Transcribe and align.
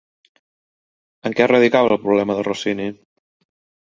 En 1.29 1.35
què 1.41 1.47
radicava 1.51 1.93
el 1.95 2.01
problema 2.07 2.37
de 2.39 2.45
Rossini? 2.49 2.87